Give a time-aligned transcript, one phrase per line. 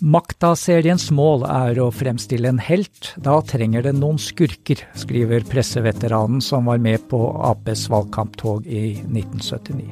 [0.00, 3.10] Makta-seriens mål er å fremstille en helt.
[3.20, 9.90] Da trenger den noen skurker, skriver presseveteranen som var med på Aps valgkamptog i 1979.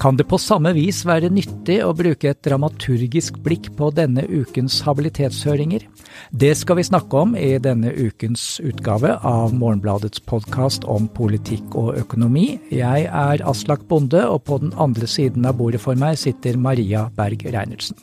[0.00, 4.78] Kan det på samme vis være nyttig å bruke et dramaturgisk blikk på denne ukens
[4.86, 5.84] habilitetshøringer?
[6.32, 11.98] Det skal vi snakke om i denne ukens utgave av Morgenbladets podkast om politikk og
[12.00, 12.56] økonomi.
[12.72, 17.10] Jeg er Aslak Bonde, og på den andre siden av bordet for meg sitter Maria
[17.20, 18.00] Berg Reinertsen.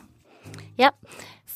[0.80, 0.94] Ja,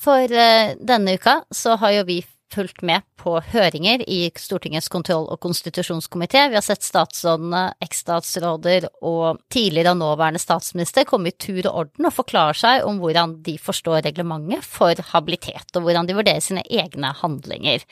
[0.04, 2.20] for uh, denne uka så har jo vi
[2.54, 6.46] fulgt med på høringer i Stortingets kontroll- og konstitusjonskomité.
[6.50, 12.10] Vi har sett statsrådene, eksstatsråder og tidligere og nåværende statsminister komme i tur og orden
[12.10, 16.62] og forklare seg om hvordan de forstår reglementet for habilitet, og hvordan de vurderer sine
[16.68, 17.82] egne handlinger.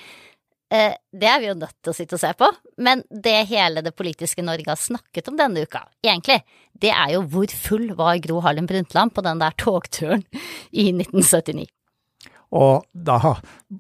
[0.73, 2.49] Eh, det er vi jo nødt til å sitte og se på,
[2.81, 6.41] men det hele det politiske Norge har snakket om denne uka, egentlig,
[6.73, 10.25] det er jo hvor full var Gro Harlem Brundtland på den der togturen
[10.71, 11.67] i 1979.
[12.53, 13.19] Og da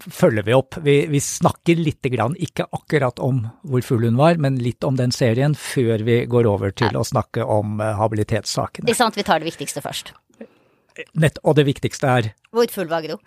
[0.08, 0.78] følger vi opp.
[0.84, 4.96] Vi, vi snakker litt, grann, ikke akkurat om hvor full hun var, men litt om
[4.96, 7.02] den serien før vi går over til ja.
[7.02, 8.88] å snakke om uh, habilitetssakene.
[8.88, 10.14] Ikke sant, vi tar det viktigste først.
[11.16, 13.20] Nett, og det viktigste er Hvor full var Gro?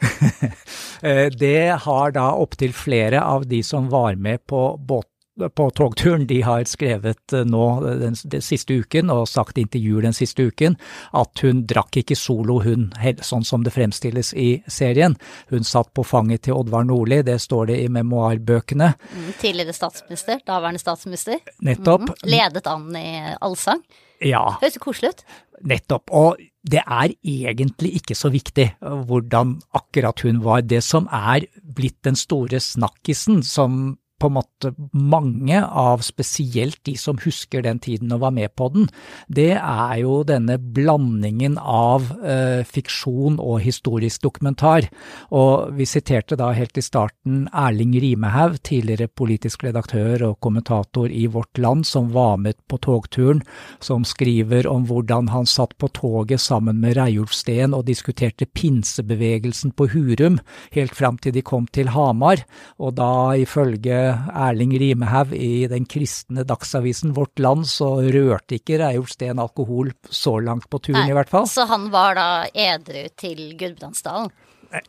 [1.06, 5.15] Eh, det har da opptil flere av de som var med på båten
[5.56, 10.08] på togturen, de har skrevet eh, nå den, den, siste uken og sagt i intervjuer
[10.08, 10.78] den siste uken
[11.18, 12.88] at hun drakk ikke solo, hun,
[13.26, 15.18] sånn som det fremstilles i serien.
[15.52, 18.94] Hun satt på fanget til Oddvar Nordli, det står det i memoarbøkene.
[18.96, 21.42] Mm, tidligere statsminister, daværende statsminister.
[21.66, 22.08] Nettopp.
[22.08, 23.08] Mm, ledet an i
[23.44, 23.84] allsang.
[24.24, 24.46] Ja.
[24.62, 25.26] Høres koselig ut.
[25.66, 26.12] Nettopp.
[26.16, 30.64] Og det er egentlig ikke så viktig hvordan akkurat hun var.
[30.66, 36.96] Det som er blitt den store snakkisen, som på en måte mange av spesielt de
[36.98, 38.88] som husker den tiden og var med på den,
[39.28, 44.88] det er jo denne blandingen av eh, fiksjon og historisk dokumentar.
[45.36, 51.26] Og vi siterte da helt i starten Erling Rimehaug, tidligere politisk redaktør og kommentator i
[51.32, 53.44] Vårt Land, som var med på togturen,
[53.84, 59.76] som skriver om hvordan han satt på toget sammen med Reiulf Steen og diskuterte pinsebevegelsen
[59.76, 60.40] på Hurum,
[60.72, 62.46] helt fram til de kom til Hamar,
[62.80, 69.14] og da ifølge Erling Rimehaug i den kristne dagsavisen Vårt Land, så rørte ikke Reiulf
[69.16, 71.48] Steen alkohol så langt på turen, Nei, i hvert fall.
[71.50, 74.34] Så han var da edru til Gudbrandsdalen?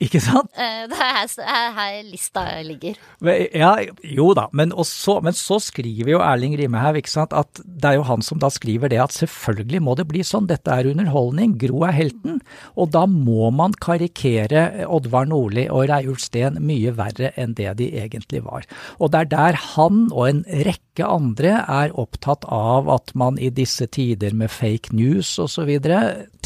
[0.02, 0.50] Ikke sant?
[0.56, 2.98] Eh, det er her, her lista ligger.
[3.54, 3.72] Ja,
[4.02, 8.24] jo da, men, også, men så skriver jo Erling Rimehaug at det er jo han
[8.24, 11.94] som da skriver det at selvfølgelig må det bli sånn, dette er underholdning, Gro er
[11.96, 12.40] helten.
[12.76, 17.90] Og da må man karikere Oddvar Nordli og Reiulf Steen mye verre enn det de
[18.00, 18.66] egentlig var.
[18.98, 23.50] Og det er der han og en rekke andre er opptatt av at man i
[23.52, 25.70] disse tider med fake news osv.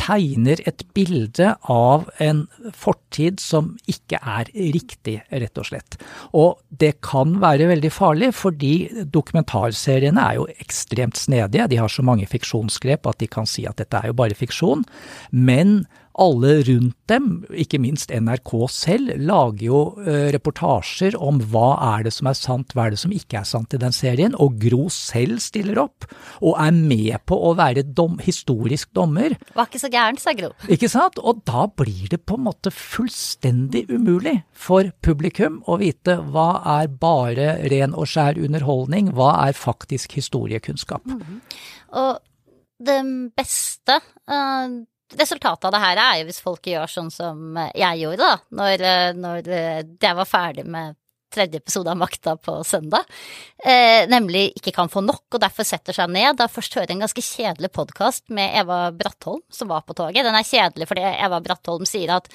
[0.01, 5.97] tegner et bilde av en fortid tid som ikke er riktig, rett og slett.
[6.37, 8.75] Og det kan være veldig farlig, fordi
[9.07, 11.69] dokumentarseriene er jo ekstremt snedige.
[11.71, 14.85] De har så mange fiksjonsgrep at de kan si at dette er jo bare fiksjon.
[15.31, 15.85] Men
[16.19, 22.12] alle rundt dem, ikke minst NRK selv, lager jo uh, reportasjer om hva er det
[22.16, 24.88] som er sant, hva er det som ikke er sant i den serien, og Gro
[24.93, 26.09] selv stiller opp,
[26.43, 29.37] og er med på å være dom, historisk dommer.
[29.54, 30.53] Var ikke så gæren, sa Gro.
[30.69, 31.20] Ikke sant?
[31.22, 36.50] Og da blir det på en måte fullstendig umulig for publikum å vite hva
[36.81, 41.06] er bare ren og skjær underholdning, hva er faktisk historiekunnskap.
[41.06, 41.41] Mm -hmm.
[41.91, 42.19] Og
[42.81, 43.03] det
[43.37, 44.00] beste
[44.31, 44.81] uh
[45.19, 48.87] resultatet av det her er jo hvis folk gjør sånn som jeg gjorde, da, når,
[49.19, 50.98] når jeg var ferdig med
[51.31, 53.06] tredje episode av Makta på søndag,
[53.65, 56.37] eh, nemlig ikke kan få nok og derfor setter seg ned.
[56.41, 60.25] Da først hører jeg en ganske kjedelig podkast med Eva Brattholm som var på toget.
[60.26, 62.31] Den er kjedelig fordi Eva Brattholm sier at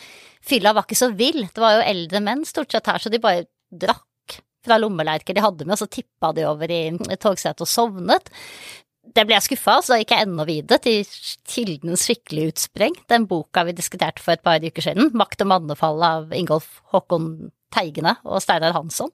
[0.46, 3.22] fylla var ikke så vill, det var jo eldre menn stort sett her, så de
[3.22, 6.82] bare drakk fra lommelerker de hadde med, og så tippa de over i
[7.22, 8.32] togsetet og sovnet
[9.16, 11.04] det ble jeg skuffa av, så da gikk jeg enda videre til
[11.52, 16.02] Kildens skikkelig utspreng, den boka vi diskuterte for et par uker siden, Makt og mannefall
[16.06, 19.14] av Ingolf Håkon Teigene og Steinar Hansson.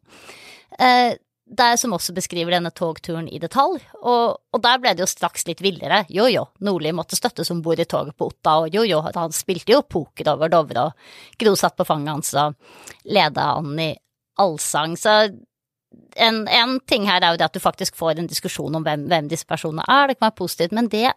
[0.80, 1.18] Eh,
[1.52, 5.44] der som også beskriver denne togturen i detalj, og, og, der ble det jo straks
[5.50, 6.06] litt villere.
[6.14, 9.36] Jo jo, Nordli måtte støttes om bord i toget på Otta, og jo jo, han
[9.36, 12.56] spilte jo poker over Dovre, og Gro satt på fanget hans og
[13.12, 13.92] leda han i
[14.40, 15.18] allsang, så
[16.16, 19.08] en, en, ting her er jo det at du faktisk får en diskusjon om hvem,
[19.12, 21.10] hvem disse personene er, det kan være positivt, men det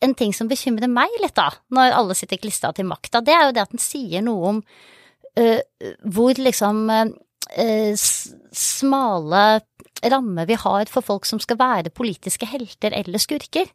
[0.00, 3.48] en ting som bekymrer meg litt, da, når alle sitter klistra til makta, det er
[3.48, 5.60] jo det at den sier noe om uh,
[6.08, 8.06] hvor liksom uh,
[8.56, 9.44] smale
[10.00, 13.68] rammer vi har for folk som skal være politiske helter eller skurker.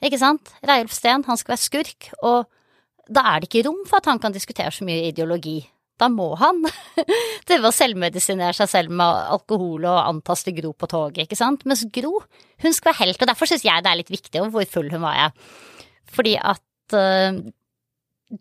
[0.00, 0.48] Ikke sant?
[0.64, 2.48] Reiulf Steen, han skal være skurk, og
[3.10, 5.58] da er det ikke rom for at han kan diskutere så mye ideologi.
[6.00, 6.62] Da må han
[7.48, 11.66] drive og selvmedisinere seg selv med alkohol og antaste Gro på toget, ikke sant.
[11.68, 12.22] Mens Gro,
[12.64, 15.04] hun skal være helt, og derfor syns jeg det er litt viktig, hvor full hun
[15.04, 15.56] var jeg.
[16.10, 17.40] Fordi at uh,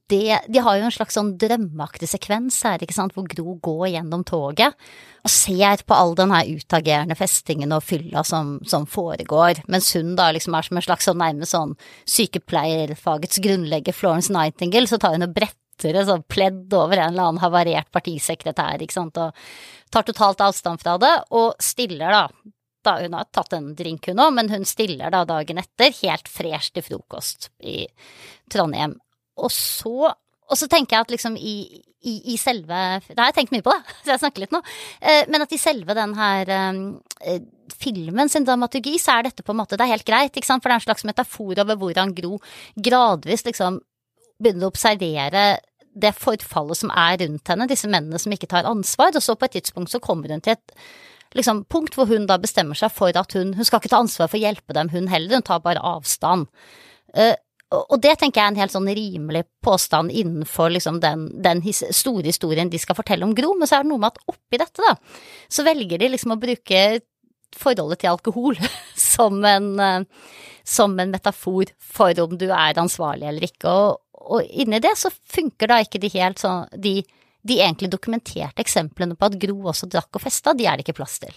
[0.10, 3.88] det, de har jo en slags sånn drømmeaktig sekvens her, ikke sant, hvor Gro går
[3.96, 4.78] gjennom toget
[5.26, 10.14] og ser på all den her utagerende festingen og fylla som, som, foregår, mens hun
[10.20, 11.74] da liksom er som en slags sånn nærmest sånn
[12.08, 17.30] sykepleierfagets grunnlegger Florence Nightingale, så tar hun og bretter et sånn pledd over en eller
[17.30, 19.36] annen havarert partisekretær, ikke sant, og
[19.92, 22.24] tar totalt avstand fra det, og stiller da
[22.80, 26.30] da hun har tatt en drink hun òg, men hun stiller da dagen etter helt
[26.32, 27.82] fresh til frokost i
[28.48, 28.94] Trondheim
[29.40, 30.14] og så
[30.50, 31.56] og så tenker jeg at liksom i,
[32.10, 34.64] i, i, selve Det har jeg tenkt mye på, da, så jeg snakker litt nå.
[34.98, 37.36] Eh, men at i selve den her eh,
[37.78, 40.64] filmen sin dramaturgi, så er dette på en måte Det er helt greit, ikke sant,
[40.64, 42.40] for det er en slags metafor over hvordan Gro
[42.82, 43.78] gradvis liksom
[44.40, 45.44] begynner å observere
[45.96, 49.48] det forfallet som er rundt henne, disse mennene som ikke tar ansvar, og så på
[49.48, 50.76] et tidspunkt så kommer hun til et
[51.38, 54.30] liksom, punkt hvor hun da bestemmer seg for at hun Hun skal ikke ta ansvar
[54.30, 56.50] for å hjelpe dem, hun heller, hun tar bare avstand.
[57.18, 57.36] Uh,
[57.70, 61.84] og det tenker jeg er en helt sånn rimelig påstand innenfor liksom den, den his
[61.94, 64.58] store historien de skal fortelle om Gro, men så er det noe med at oppi
[64.58, 64.96] dette, da,
[65.54, 66.82] så velger de liksom å bruke
[67.58, 68.58] forholdet til alkohol
[69.12, 70.34] som en, eh,
[70.66, 75.10] som en metafor for om du er ansvarlig eller ikke, og, og inni det så
[75.10, 77.00] funker da ikke de helt sånn de,
[77.42, 81.00] de egentlig dokumenterte eksemplene på at Gro også drakk og festa, de er det ikke
[81.02, 81.34] plass til.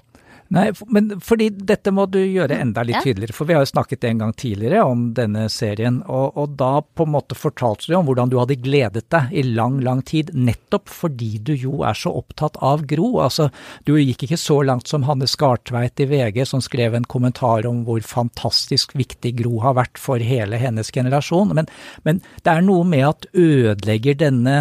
[0.52, 4.04] Nei, men fordi dette må du gjøre enda litt tydeligere, for vi har jo snakket
[4.04, 8.04] en gang tidligere om denne serien, og, og, da på en måte fortalte du om
[8.08, 12.12] hvordan du hadde gledet deg i lang, lang tid, nettopp fordi du jo er så
[12.20, 13.14] opptatt av Gro.
[13.24, 13.48] Altså,
[13.88, 17.86] du gikk ikke så langt som Hanne Skartveit i VG, som skrev en kommentar om
[17.88, 21.72] hvor fantastisk viktig Gro har vært for hele hennes generasjon, men,
[22.04, 24.58] men det er noe med at ødelegger denne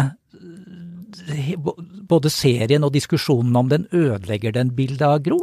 [2.08, 5.40] både serien og diskusjonen om den ødelegger den bildet av Gro?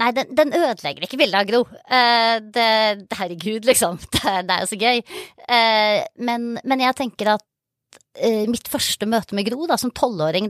[0.00, 1.60] Nei, den, den, ødelegger ikke bildet av Gro.
[1.90, 2.68] Uh, det,
[3.18, 3.98] herregud, liksom.
[4.14, 5.02] Det, det, er jo så gøy.
[5.44, 7.44] Uh, men, men, jeg tenker at
[8.50, 10.48] mitt første møte med Gro da, som tolvåring,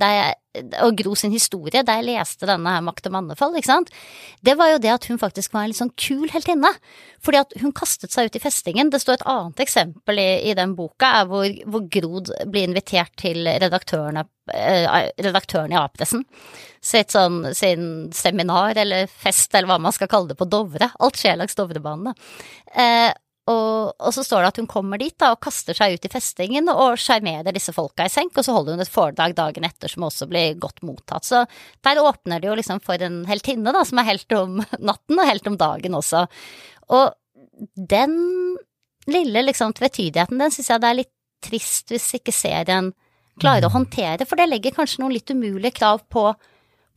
[0.80, 3.92] og Gro sin historie, da jeg leste denne her Makt og mannefall, ikke sant,
[4.46, 6.72] det var jo det at hun faktisk var en litt sånn kul heltinne.
[7.20, 8.88] Fordi at hun kastet seg ut i festingen.
[8.88, 13.12] Det står et annet eksempel i, i den boka, er hvor, hvor Gro blir invitert
[13.20, 16.24] til redaktørene Eh, redaktøren i A-pressen
[16.82, 20.88] sitt sånn, sin seminar eller fest eller hva man skal kalle det på Dovre.
[20.98, 22.16] Alt skjer langs Dovrebanen.
[22.74, 23.10] Eh,
[23.50, 26.12] og, og, så står det at hun kommer dit da, og kaster seg ut i
[26.12, 29.90] festingen og sjarmerer disse folka i senk, og så holder hun et foredrag dagen etter
[29.90, 31.26] som også blir godt mottatt.
[31.26, 31.44] Så
[31.86, 34.60] der åpner det jo liksom for en heltinne, da, som er helt om
[34.90, 36.24] natten og helt om dagen også.
[36.94, 37.06] Og
[37.74, 38.16] den
[39.10, 42.92] lille liksom tvetydigheten, den syns jeg det er litt trist hvis ikke serien
[43.40, 46.28] klarer å håndtere, for det legger kanskje noen litt umulige krav på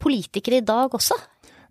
[0.03, 1.15] politikere i dag også.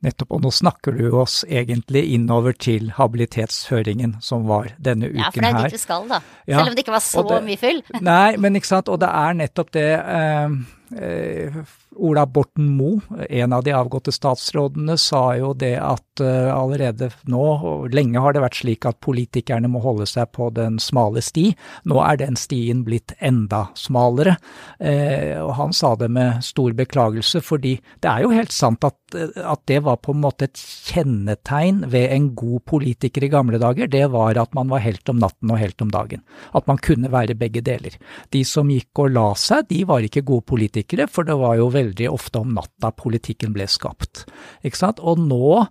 [0.03, 5.29] Nettopp, og nå snakker du oss egentlig innover til habilitetshøringen som var denne uken her.
[5.29, 6.19] Ja, for det er dit vi skal, da.
[6.47, 7.83] Ja, Selv om det ikke var så det, mye fyll.
[8.03, 10.57] nei, men ikke sant, og det er nettopp det eh, eh,
[10.93, 17.43] Ola Borten Moe, en av de avgåtte statsrådene, sa jo det at uh, allerede nå,
[17.43, 21.51] og lenge har det vært slik at politikerne må holde seg på den smale sti.
[21.89, 24.39] Nå er den stien blitt enda smalere.
[24.81, 28.99] Uh, og han sa det med stor beklagelse, fordi det er jo helt sant at,
[29.13, 33.91] at det var på en måte et kjennetegn ved en god politiker i gamle dager.
[33.93, 36.25] Det var at man var helt om natten og helt om dagen.
[36.57, 38.01] At man kunne være begge deler.
[38.33, 41.71] De som gikk og la seg, de var ikke gode politikere, for det var jo
[41.73, 44.27] veldig ofte om natta politikken ble skapt.
[44.63, 45.01] Ikke sant?
[45.01, 45.67] Og nå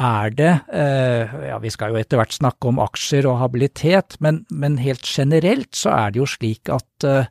[0.00, 4.44] er det eh, Ja, vi skal jo etter hvert snakke om aksjer og habilitet, men,
[4.50, 7.26] men helt generelt så er det jo slik at, eh,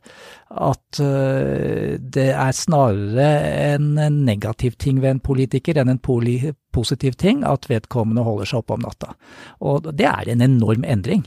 [0.50, 3.30] at eh, det er snarere
[3.72, 3.96] en
[4.26, 8.84] negativ ting ved en politiker enn en positiv ting at vedkommende holder seg oppe om
[8.84, 9.14] natta.
[9.64, 11.24] Og det er en enorm endring.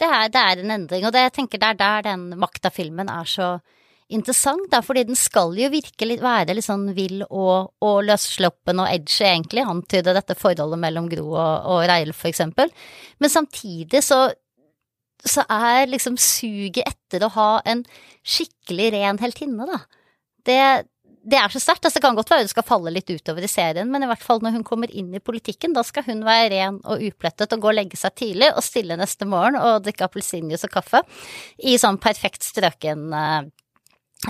[0.00, 3.12] Det er, det er en endring, og det, jeg tenker det er der den makta-filmen
[3.12, 3.52] er så
[4.14, 8.90] interessant, da, fordi den skal jo virkelig være litt sånn vill og, og løssluppen og
[8.90, 12.72] edgy, egentlig, antyde dette forholdet mellom Gro og, og Reil, for eksempel.
[13.22, 14.24] Men samtidig så,
[15.24, 17.84] så er liksom suget etter å ha en
[18.22, 19.82] skikkelig ren heltinne, da.
[20.42, 20.60] Det,
[21.22, 21.84] det er så sterkt.
[21.86, 24.24] Altså, det kan godt være hun skal falle litt utover i serien, men i hvert
[24.24, 27.62] fall når hun kommer inn i politikken, da skal hun være ren og uplettet og
[27.62, 31.02] gå og legge seg tidlig og stille neste morgen og drikke appelsinjuice og kaffe
[31.62, 33.42] i sånn perfekt strøken uh,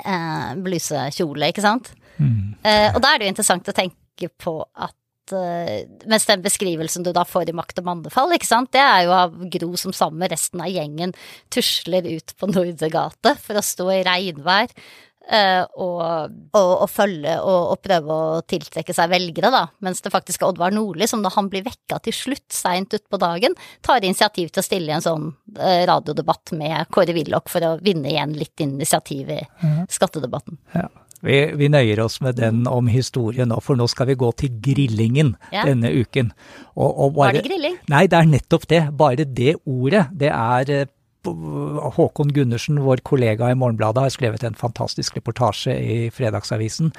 [0.00, 1.92] eh, blusekjole, ikke sant.
[2.18, 2.54] Mm.
[2.62, 4.96] Eh, og da er det jo interessant å tenke på at
[5.32, 5.78] uh,
[6.10, 9.14] Mens den beskrivelsen du da får i Makt og mannefall, ikke sant, det er jo
[9.16, 11.14] av Gro som sammen med resten av gjengen
[11.54, 14.74] tusler ut på Nordre gate for å stå i regnvær.
[15.22, 19.62] Uh, og, og, og, følge og, og, prøve å tiltrekke seg velgere, da.
[19.86, 23.20] Mens det faktisk er Oddvar Nordli som da han blir vekka til slutt, seint utpå
[23.22, 23.54] dagen,
[23.86, 25.28] tar initiativ til å stille i en sånn
[25.60, 29.78] uh, radiodebatt med Kåre Willoch for å vinne igjen litt initiativ i mm.
[29.94, 30.58] skattedebatten.
[30.74, 30.88] Ja.
[31.22, 34.56] Vi, vi, nøyer oss med den om historien nå, for nå skal vi gå til
[34.64, 35.62] grillingen ja.
[35.68, 36.32] denne uken.
[36.74, 37.76] Og, og bare, Var det grilling?
[37.92, 38.80] Nei, det er nettopp det.
[38.98, 40.08] Bare det ordet.
[40.18, 40.90] Det er eh,
[41.22, 46.90] Håkon Gundersen, vår kollega i Morgenbladet, har skrevet en fantastisk reportasje i Fredagsavisen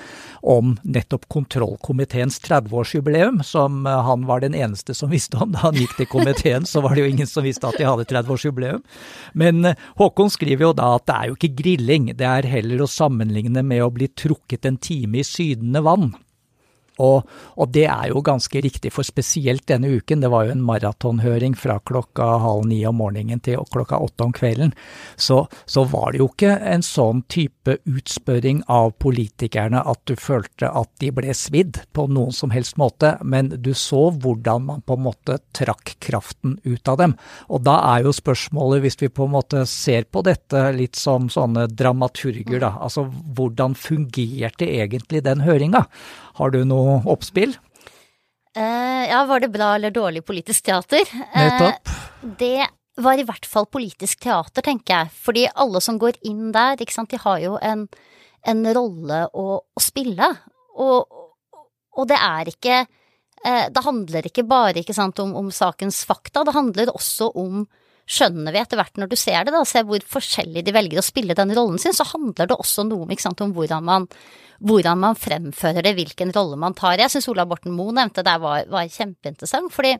[0.41, 5.51] om nettopp kontrollkomiteens 30-årsjubileum, som eh, han var den eneste som visste om.
[5.51, 8.07] Da han gikk til komiteen, så var det jo ingen som visste at de hadde
[8.07, 8.83] 30-årsjubileum.
[9.33, 12.85] Men eh, Håkon skriver jo da at det er jo ikke grilling, det er heller
[12.85, 16.13] å sammenligne med å bli trukket en time i sydende vann.
[17.01, 20.65] Og, og, det er jo ganske riktig, for spesielt denne uken, det var jo en
[20.65, 24.73] maratonhøring fra klokka halv ni om morgenen til klokka åtte om kvelden,
[25.15, 30.69] så, så, var det jo ikke en sånn type utspørring av politikerne at du følte
[30.69, 34.97] at de ble svidd på noen som helst måte, men du så hvordan man på
[34.97, 37.15] en måte trakk kraften ut av dem.
[37.49, 41.29] Og da er jo spørsmålet, hvis vi på en måte ser på dette litt som
[41.31, 45.85] sånne dramaturger, da, altså hvordan fungerte egentlig den høringa?
[46.39, 47.55] Har du noe oppspill?
[48.53, 51.05] Uh, ja, var det bra eller dårlig politisk teater?
[51.33, 51.89] Nettopp.
[51.89, 52.67] Uh, det
[53.01, 55.13] var i hvert fall politisk teater, tenker jeg.
[55.25, 57.87] Fordi alle som går inn der, ikke sant, de har jo en,
[58.49, 60.29] en rolle å, å, spille.
[60.77, 61.17] Og,
[61.97, 66.45] og det er ikke uh, Det handler ikke bare ikke sant, om, om sakens fakta,
[66.45, 67.65] det handler også om
[68.09, 71.05] skjønner vi etter hvert når du ser det, da, ser hvor forskjellig de velger å
[71.05, 74.07] spille den rollen sin, så handler det også noe sant, om hvordan man,
[74.59, 76.99] hvordan man, fremfører det, hvilken rolle man tar.
[76.99, 79.95] Jeg syns Ola Borten Moe nevnte det var, var kjempeinteressant, fordi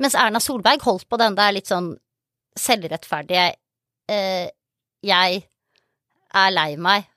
[0.00, 1.92] mens Erna Solberg holdt på den der litt sånn
[2.58, 3.52] selvrettferdige
[4.12, 4.48] eh,
[5.02, 5.42] Jeg
[6.32, 7.08] er lei meg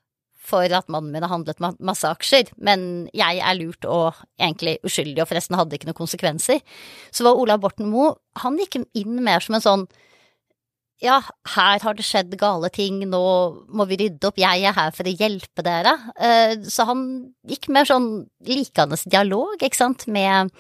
[0.46, 5.24] for at mannen min har handlet masse aksjer, men jeg er lurt og egentlig uskyldig
[5.24, 6.62] og forresten hadde ikke noen konsekvenser.
[7.10, 8.14] Så var Ola Borten Moe
[8.44, 9.88] Han gikk inn mer som en sånn
[11.06, 11.20] ja,
[11.56, 13.24] her har det skjedd gale ting, nå
[13.70, 15.94] må vi rydde opp, jeg er her for å hjelpe dere.
[16.18, 17.06] Eh, så han
[17.48, 18.10] gikk mer sånn
[18.50, 20.52] likende dialog, ikke sant, med,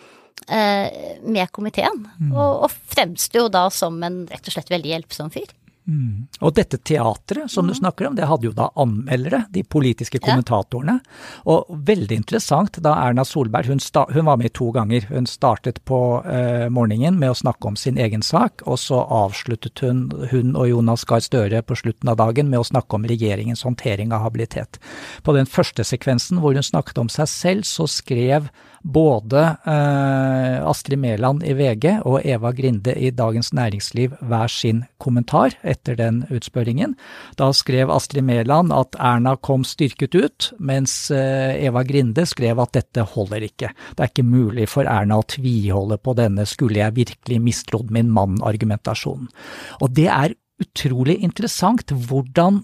[0.47, 2.05] eh, med komiteen.
[2.21, 2.31] Mm.
[2.33, 5.49] Og, og fremsto jo da som en rett og slett veldig hjelpsom fyr.
[5.85, 6.25] Mm.
[6.41, 7.69] Og dette teatret som mm.
[7.69, 10.97] du snakker om, det hadde jo da anmeldere, de politiske kommentatorene.
[10.97, 11.43] Ja.
[11.53, 15.05] Og veldig interessant da Erna Solberg, hun, hun, var med to ganger.
[15.11, 19.83] Hun startet på eh, morgenen med å snakke om sin egen sak, og så avsluttet
[19.85, 23.65] hun, hun og Jonas Gahr Støre på slutten av dagen med å snakke om regjeringens
[23.65, 24.81] håndtering av habilitet.
[25.23, 28.49] På den første sekvensen hvor hun snakket om seg selv, så skrev
[28.85, 35.55] både eh, Astrid Mæland i VG og Eva Grinde i Dagens Næringsliv hver sin kommentar
[35.65, 36.93] etter den utspørringen.
[37.39, 42.75] Da skrev Astrid Mæland at Erna kom styrket ut, mens eh, Eva Grinde skrev at
[42.77, 43.73] dette holder ikke.
[43.95, 48.13] Det er ikke mulig for Erna å tviholde på denne skulle jeg virkelig mistrodd min
[48.13, 49.31] mann-argumentasjonen.
[49.81, 52.61] Og det er utrolig interessant hvordan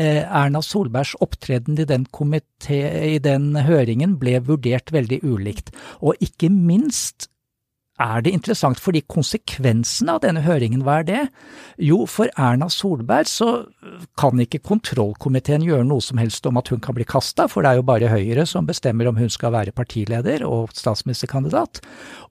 [0.00, 2.80] Erna Solbergs opptreden i den, komité,
[3.16, 5.68] i den høringen ble vurdert veldig ulikt.
[6.00, 7.28] Og ikke minst
[8.00, 11.20] er det interessant, fordi konsekvensene av denne høringen, hva er det?
[11.82, 13.50] Jo, for Erna Solberg så
[14.18, 17.72] kan ikke kontrollkomiteen gjøre noe som helst om at hun kan bli kasta, for det
[17.72, 21.82] er jo bare Høyre som bestemmer om hun skal være partileder og statsministerkandidat.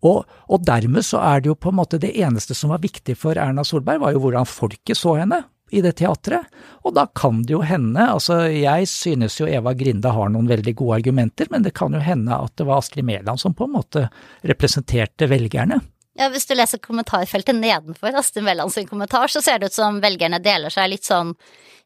[0.01, 3.15] Og, og dermed så er det jo på en måte det eneste som var viktig
[3.19, 6.47] for Erna Solberg, var jo hvordan folket så henne i det teatret.
[6.85, 10.75] Og da kan det jo hende, altså jeg synes jo Eva Grinde har noen veldig
[10.79, 13.75] gode argumenter, men det kan jo hende at det var Astrid Mæland som på en
[13.77, 14.05] måte
[14.47, 15.79] representerte velgerne.
[16.19, 20.01] Ja, Hvis du leser kommentarfeltet nedenfor Astrid Mæland sin kommentar, så ser det ut som
[20.03, 21.33] velgerne deler seg litt sånn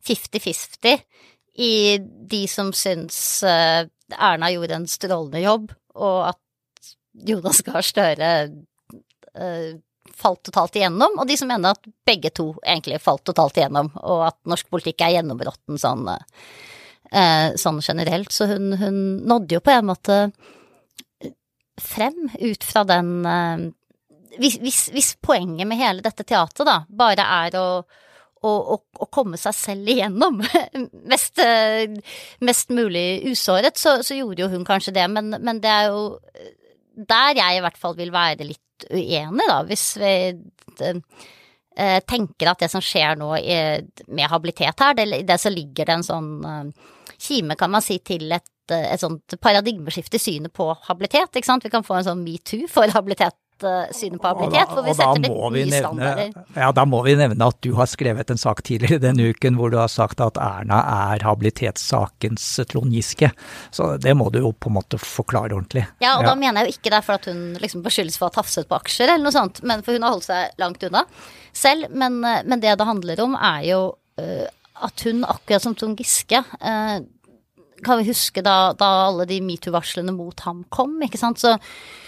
[0.05, 0.97] fifty-fifty
[1.61, 6.41] i de som syns eh, Erna gjorde en strålende jobb, og at
[7.25, 8.31] Jonas Gahr Støre
[9.39, 9.71] uh,
[10.17, 14.27] falt totalt igjennom, og de som mener at begge to egentlig falt totalt igjennom, og
[14.29, 16.07] at norsk politikk er gjennområtten sånn,
[17.11, 18.31] eh, sånn generelt.
[18.33, 20.19] Så hun, hun, nådde jo på en måte
[21.81, 23.65] frem ut fra den eh,
[24.39, 27.67] hvis, hvis, hvis, poenget med hele dette teatret da bare er å,
[28.45, 30.41] å komme seg selv igjennom
[31.11, 31.39] mest,
[32.43, 36.03] mest mulig usåret, så, så, gjorde jo hun kanskje det, men, men det er jo
[36.95, 40.13] der jeg i hvert fall vil være litt uenig, da, hvis vi
[40.83, 43.31] eh, tenker at det som skjer nå
[44.07, 47.99] med habilitet her, det, det så ligger det en sånn eh, kime, kan man si,
[48.03, 51.65] til et, et sånt paradigmeskifte i synet på habilitet, ikke sant.
[51.65, 53.37] Vi kan få en sånn metoo for habilitet
[53.95, 56.31] synet på habilitet, hvor vi setter litt nye nevne, standarder.
[56.57, 59.71] Ja, da må vi nevne at du har skrevet en sak tidligere denne uken hvor
[59.71, 60.81] du har sagt at Erna
[61.11, 63.31] er habilitetssakens Trond Giske.
[63.71, 65.85] Så det må du jo på en måte forklare ordentlig.
[66.03, 66.33] Ja, og ja.
[66.33, 68.39] da mener jeg jo ikke det er for at hun liksom beskyldes for å ha
[68.41, 71.05] tafset på aksjer eller noe sånt, men for hun har holdt seg langt unna
[71.55, 71.89] selv.
[71.95, 73.81] Men, men det det handler om er jo
[74.21, 74.47] uh,
[74.85, 76.97] at hun, akkurat som Trond Giske, uh,
[77.85, 81.55] kan vi huske da, da alle de metoo-varslene mot ham kom, ikke sant, så,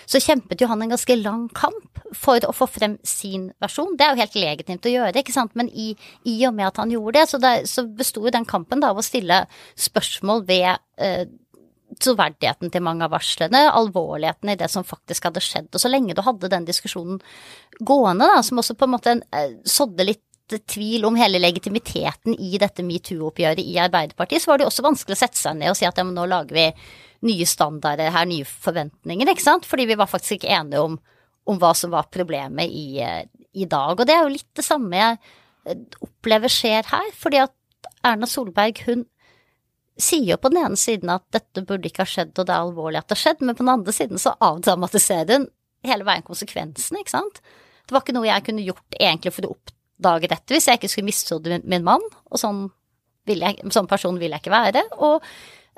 [0.06, 3.96] så, kjempet jo han en ganske lang kamp for å få frem sin versjon.
[3.98, 5.92] Det er jo helt legitimt å gjøre, ikke sant, men i,
[6.30, 8.94] i og med at han gjorde det, så, det, så besto jo den kampen da
[8.94, 9.44] av å stille
[9.88, 10.72] spørsmål ved
[11.04, 11.28] eh,
[12.04, 15.70] troverdigheten til mange av varslene, alvorligheten i det som faktisk hadde skjedd.
[15.72, 17.22] Og så lenge du hadde den diskusjonen
[17.80, 22.56] gående, da, som også på en måte eh, sådde litt tvil om hele legitimiteten i
[22.62, 25.88] dette metoo-oppgjøret i Arbeiderpartiet, så var det også vanskelig å sette seg ned og si
[25.88, 26.68] at ja, men nå lager vi
[27.28, 29.68] nye standarder her, nye forventninger, ikke sant.
[29.68, 30.98] Fordi vi var faktisk ikke enige om,
[31.50, 33.98] om hva som var problemet i, i, dag.
[33.98, 35.20] Og det er jo litt det samme jeg
[35.68, 37.14] eh, opplever skjer her.
[37.18, 39.06] Fordi at Erna Solberg, hun
[39.98, 42.62] sier jo på den ene siden at dette burde ikke ha skjedd, og det er
[42.68, 45.48] alvorlig at det har skjedd, men på den andre siden så avdramatiserer hun
[45.88, 47.42] hele veien konsekvensene, ikke sant.
[47.88, 49.74] Det var ikke noe jeg kunne gjort egentlig for å opp
[50.04, 52.68] dagen etter hvis jeg ikke skulle mistro min mann, og sånn,
[53.28, 54.84] jeg, sånn, person vil jeg ikke være.
[55.04, 55.26] Og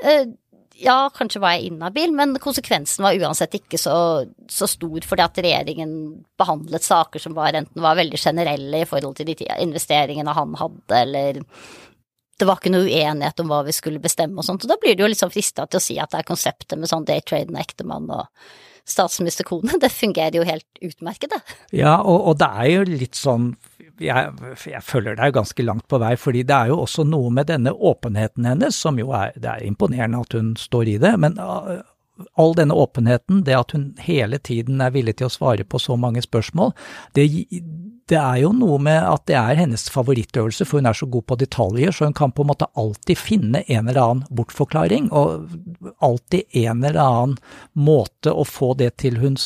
[0.05, 0.31] øh,
[0.79, 3.97] ja, kanskje var jeg inhabil, men konsekvensen var uansett ikke så,
[4.51, 5.91] så, stor fordi at regjeringen
[6.39, 11.01] behandlet saker som var enten var veldig generelle i forhold til de investeringene han hadde,
[11.01, 11.43] eller
[12.39, 14.95] det var ikke noe uenighet om hva vi skulle bestemme og sånt, og da blir
[14.95, 17.63] det jo liksom frista til å si at det er konseptet med sånn daytraden og
[17.65, 18.29] ektemann og
[18.89, 21.57] statsministerkone, det fungerer jo helt utmerket, det.
[21.81, 23.51] Ja, og, og det er jo litt sånn
[24.03, 27.49] jeg, jeg, følger deg ganske langt på vei, fordi det er jo også noe med
[27.51, 31.13] denne åpenheten hennes, som jo er, det er imponerende at hun står i det.
[31.21, 31.79] Men uh,
[32.39, 35.97] all denne åpenheten, det at hun hele tiden er villig til å svare på så
[35.99, 36.73] mange spørsmål,
[37.17, 37.27] det,
[38.09, 41.27] det er jo noe med at det er hennes favorittøvelse, for hun er så god
[41.29, 45.93] på detaljer, så hun kan på en måte alltid finne en eller annen bortforklaring, og
[46.05, 47.37] alltid en eller annen
[47.73, 49.37] måte å få det hun,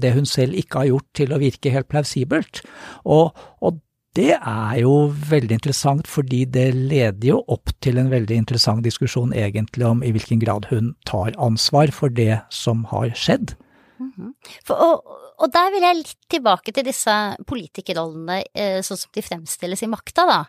[0.00, 2.62] det hun selv ikke har gjort, til å virke helt plausibelt.
[3.04, 3.80] Og, og
[4.18, 4.92] det er jo
[5.30, 10.12] veldig interessant, fordi det leder jo opp til en veldig interessant diskusjon egentlig om i
[10.12, 13.54] hvilken grad hun tar ansvar for det som har skjedd.
[13.98, 14.32] Mm -hmm.
[14.64, 19.22] for, og, og, der vil jeg litt tilbake til disse politikerrollene eh, sånn som de
[19.22, 20.44] fremstilles i makta, da.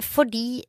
[0.00, 0.64] Fordi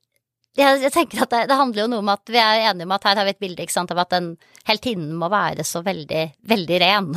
[0.57, 2.91] jeg, jeg tenker at det, det, handler jo noe om at vi er enige om
[2.91, 6.23] at her har vi et bilde sant, av at den heltinnen må være så veldig,
[6.41, 7.11] veldig ren.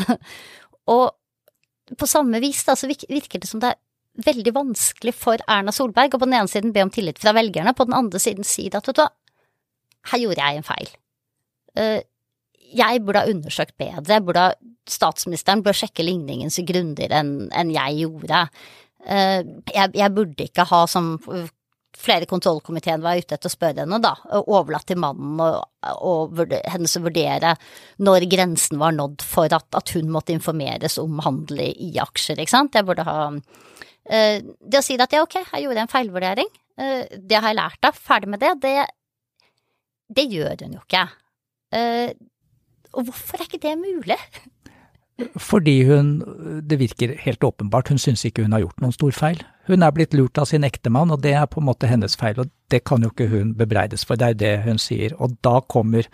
[0.94, 1.14] og
[1.98, 3.81] på samme vis da, så virker det som det er
[4.18, 7.75] veldig vanskelig for Erna Solberg å på den ene siden be om tillit fra velgerne,
[7.77, 9.11] på den andre siden si at vet du hva,
[10.11, 10.90] her gjorde jeg en feil.
[11.79, 12.01] Uh,
[12.70, 14.59] jeg burde ha undersøkt bedre, burde ha,
[14.90, 18.44] statsministeren bør sjekke ligningen så grundigere enn en jeg gjorde.
[19.07, 21.16] Uh, jeg, jeg, burde ikke ha, som
[22.01, 25.59] flere kontrollkomiteen var ute etter å spørre henne, da, overlatt til mannen og,
[26.07, 26.38] og
[26.70, 27.57] hennes å vurdere
[28.01, 32.55] når grensen var nådd for at, at hun måtte informeres om handel i aksjer, ikke
[32.55, 32.79] sant.
[32.79, 36.49] Jeg burde ha Eh, det å si at ja, ok, jeg gjorde en feilvurdering,
[36.81, 38.75] eh, det har jeg lært av, ferdig med det, det,
[40.11, 41.05] det gjør hun jo ikke.
[41.79, 42.11] Eh,
[42.90, 44.18] og hvorfor er ikke det mulig?
[45.37, 46.14] Fordi hun,
[46.66, 49.42] det virker helt åpenbart, hun syns ikke hun har gjort noen stor feil.
[49.71, 52.41] Hun er blitt lurt av sin ektemann, og det er på en måte hennes feil,
[52.43, 55.15] og det kan jo ikke hun bebreides for, det er det hun sier.
[55.23, 56.07] Og da kommer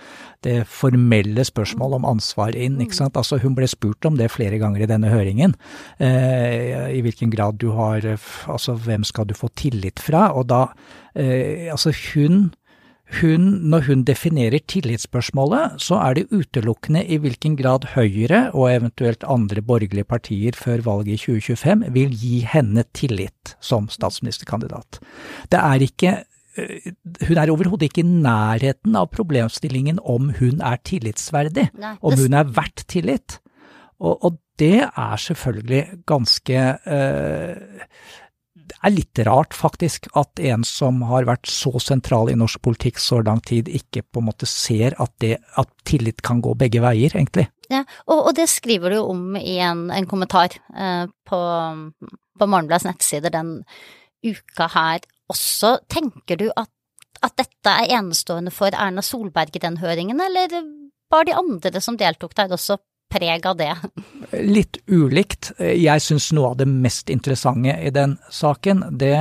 [0.45, 3.17] det formelle spørsmålet om ansvar inn, ikke sant.
[3.17, 5.57] Altså hun ble spurt om det flere ganger i denne høringen,
[5.97, 8.05] eh, i hvilken grad du har,
[8.45, 10.67] altså hvem skal du få tillit fra, og da,
[11.15, 12.51] eh, altså hun
[13.21, 19.23] hun, når hun definerer tillitsspørsmålet, så er det utelukkende i hvilken grad Høyre og eventuelt
[19.31, 24.99] andre borgerlige partier før valget i 2025 vil gi henne tillit som statsministerkandidat.
[25.53, 26.17] Det er ikke
[26.59, 26.91] eh,
[27.29, 31.71] hun er overhodet ikke i nærheten av problemstillingen om hun er tillitsverdig,
[32.03, 33.39] om hun er verdt tillit.
[34.03, 37.57] Og, og det er selvfølgelig ganske øh,
[38.67, 43.01] det er litt rart, faktisk, at en som har vært så sentral i norsk politikk
[43.03, 46.83] så lang tid, ikke på en måte ser at, det, at tillit kan gå begge
[46.85, 47.47] veier, egentlig.
[47.73, 51.43] Ja, og, og det skriver du om i en, en kommentar eh, på,
[52.39, 53.61] på Morgenbladets nettsider den
[54.27, 55.77] uka her også.
[55.93, 56.71] Tenker du at,
[57.27, 60.61] at dette er enestående for Erna Solberg i den høringen, eller
[61.11, 62.79] var de andre som deltok der også
[63.13, 63.77] preg av det?
[64.33, 65.53] Litt ulikt.
[65.59, 69.17] Jeg syns noe av det mest interessante i den saken, det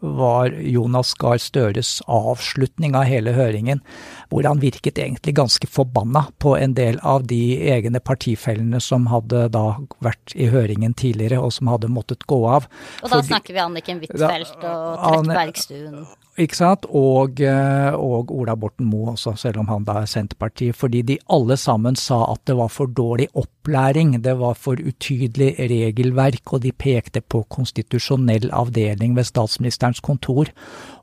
[0.00, 3.82] var Jonas Gahr Støres avslutning av hele høringen,
[4.30, 9.46] hvor han virket egentlig ganske forbanna på en del av de egne partifellene som hadde
[9.54, 9.66] da
[10.04, 12.70] vært i høringen tidligere, og som hadde måttet gå av.
[13.02, 16.06] Og da Fordi, snakker vi Anniken Huitfeldt og Trettebergstuen?
[16.36, 16.84] Ikke sant?
[16.92, 20.76] Og, eh, og, Ola Borten Moe også, selv om han da er Senterpartiet.
[20.76, 25.54] Fordi de alle sammen sa at det var for dårlig opplæring, det var for utydelig
[25.56, 30.52] regelverk, og de pekte på konstitusjonell avdeling ved statsministerens kontor.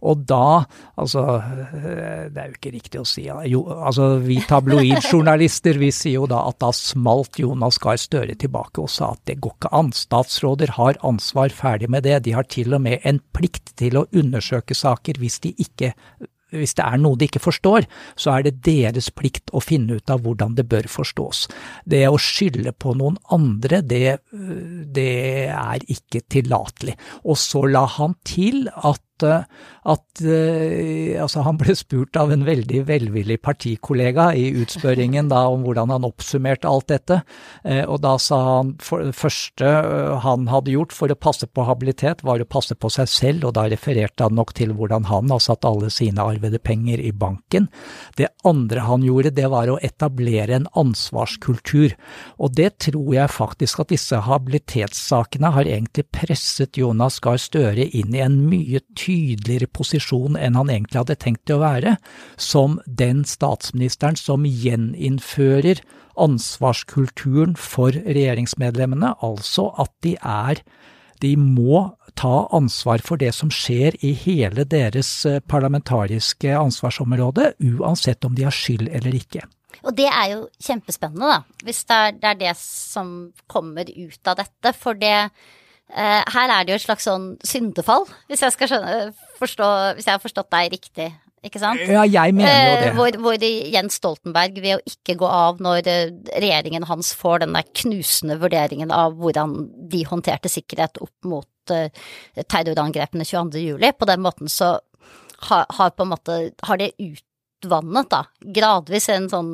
[0.04, 0.66] Og da,
[1.00, 1.42] altså
[1.74, 6.42] Det er jo ikke riktig å si jo, altså Vi tabloidjournalister vi sier jo da
[6.50, 9.92] at da smalt Jonas Gahr Støre tilbake og sa at det går ikke an.
[9.96, 12.20] Statsråder har ansvar, ferdig med det.
[12.26, 15.94] De har til og med en plikt til å undersøke saker hvis de ikke
[16.54, 17.88] hvis det er noe de ikke forstår,
[18.20, 21.48] så er det deres plikt å finne ut av hvordan det bør forstås.
[21.90, 24.20] Det å skylde på noen andre, det,
[24.94, 26.98] det er ikke tillatelig.
[27.26, 29.02] Og så la han til at
[29.84, 35.66] at uh, altså han ble spurt av en veldig velvillig partikollega i utspørringen da om
[35.66, 37.20] hvordan han oppsummerte alt dette,
[37.68, 41.50] uh, og da sa han for det første uh, han hadde gjort for å passe
[41.50, 45.10] på habilitet, var å passe på seg selv, og da refererte han nok til hvordan
[45.12, 47.68] han har satt alle sine arvede penger i banken.
[48.20, 51.98] Det andre han gjorde, det var å etablere en ansvarskultur,
[52.40, 58.16] og det tror jeg faktisk at disse habilitetssakene har egentlig presset Jonas Gahr Støre inn
[58.16, 59.13] i en mye tydeligere
[59.74, 61.98] posisjon enn han egentlig hadde tenkt å være,
[62.38, 70.62] som den statsministeren som gjeninnfører ansvarskulturen for regjeringsmedlemmene, altså at de er
[71.24, 78.28] de må ta ansvar for det som skjer i hele deres eh, parlamentariske ansvarsområde, uansett
[78.28, 79.46] om de har skyld eller ikke.
[79.84, 83.14] Og det er jo kjempespennende, da, hvis det er, det er det som
[83.52, 84.74] kommer ut av dette.
[84.78, 85.16] For det
[85.94, 88.96] her er det jo et slags sånn syndefall, hvis jeg, skal skjønne,
[89.38, 89.68] forstå,
[89.98, 91.10] hvis jeg har forstått deg riktig.
[91.44, 91.82] Ikke sant?
[91.84, 92.90] Ja, jeg mener jo det.
[92.94, 97.44] Uh, hvor, hvor, Jens Stoltenberg, ved å ikke gå av når uh, regjeringen hans får
[97.44, 99.58] den der knusende vurderingen av hvordan
[99.92, 104.74] de håndterte sikkerhet opp mot terrorangrepene 22.07, på den måten så
[105.48, 108.24] har, har, måte har det utvannet, da,
[108.56, 109.52] gradvis en sånn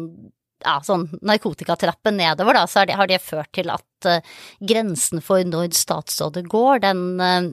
[0.63, 4.19] ja, sånn narkotikatrappen nedover, da, så det, har det ført til at uh,
[4.59, 7.49] grensen for når statsrådet går, den uh,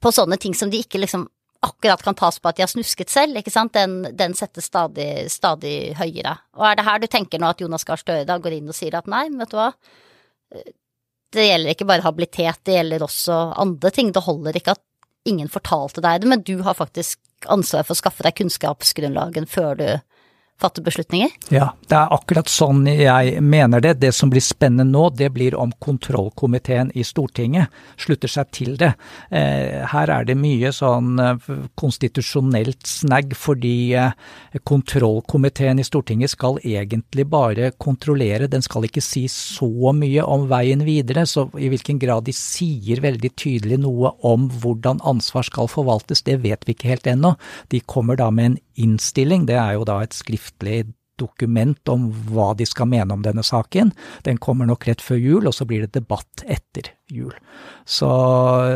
[0.00, 1.28] På sånne ting som de ikke liksom
[1.64, 5.30] akkurat kan tas på at de har snusket selv, ikke sant, den, den settes stadig,
[5.32, 6.34] stadig høyere.
[6.58, 8.76] Og er det her du tenker nå at Jonas Gahr Støre da går inn og
[8.76, 9.70] sier at nei, vet du hva,
[11.34, 14.84] det gjelder ikke bare habilitet, det gjelder også andre ting, det holder ikke at
[15.24, 17.18] ingen fortalte deg det, men du har faktisk
[17.50, 19.88] ansvar for å skaffe deg kunnskapsgrunnlagen før du
[20.60, 21.30] fatte beslutninger?
[21.52, 23.96] Ja, det er akkurat sånn jeg mener det.
[24.02, 28.92] Det som blir spennende nå, det blir om kontrollkomiteen i Stortinget slutter seg til det.
[29.34, 34.14] Eh, her er det mye sånn eh, konstitusjonelt snagg, fordi eh,
[34.62, 40.86] kontrollkomiteen i Stortinget skal egentlig bare kontrollere, den skal ikke si så mye om veien
[40.86, 41.26] videre.
[41.28, 46.40] Så i hvilken grad de sier veldig tydelig noe om hvordan ansvar skal forvaltes, det
[46.46, 47.34] vet vi ikke helt ennå.
[47.74, 50.84] De kommer da med en innstilling, det er jo da et skriftlig
[51.20, 53.92] dokument om hva de skal mene om denne saken.
[54.26, 57.34] Den kommer nok rett før jul, og så blir det debatt etter jul.
[57.84, 58.08] Så,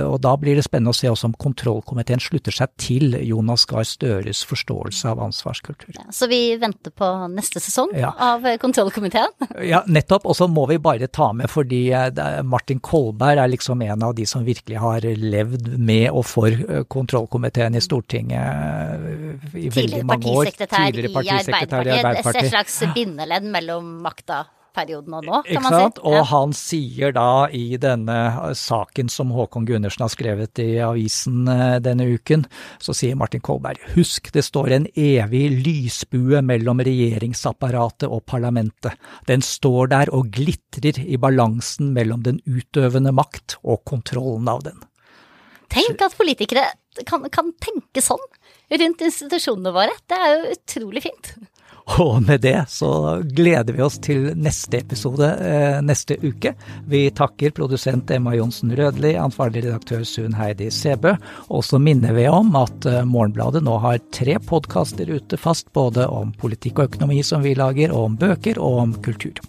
[0.05, 3.87] og da blir det spennende å se også om kontrollkomiteen slutter seg til Jonas Gahr
[3.89, 5.95] Støres forståelse av ansvarskultur.
[5.97, 8.13] Ja, så vi venter på neste sesong ja.
[8.13, 9.33] av kontrollkomiteen?
[9.69, 10.27] Ja, nettopp.
[10.29, 14.15] Og så må vi bare ta med, fordi eh, Martin Kolberg er liksom en av
[14.17, 20.05] de som virkelig har levd med og for eh, kontrollkomiteen i Stortinget eh, i veldig
[20.09, 20.53] mange år.
[20.53, 22.45] Tidligere partisekretær i Arbeiderpartiet.
[22.45, 24.45] Et slags bindeledd mellom makta
[24.77, 26.03] perioden og nå, kan man si.
[26.07, 26.25] Og ja.
[26.31, 28.19] han sier da i denne
[28.59, 32.45] saken som Håkon Gundersen har skrevet i avisen eh, denne uken,
[32.83, 38.99] så sier Martin Kolberg husk det står en evig lysbue mellom regjeringsapparatet og parlamentet.
[39.31, 44.85] Den står der og glitrer i balansen mellom den utøvende makt og kontrollen av den.
[45.69, 46.65] Tenk at politikere
[47.07, 48.23] kan, kan tenke sånn
[48.73, 49.95] rundt institusjonene våre.
[50.09, 51.33] Det er jo utrolig fint.
[51.97, 52.91] Og med det så
[53.23, 56.53] gleder vi oss til neste episode eh, neste uke.
[56.87, 61.17] Vi takker produsent Emma Johnsen Rødli, ansvarlig redaktør Sun Heidi Sebø.
[61.49, 66.07] Og så minner vi om at eh, Morgenbladet nå har tre podkaster ute fast, både
[66.13, 69.41] om politikk og økonomi som vi lager, og om bøker og om kultur.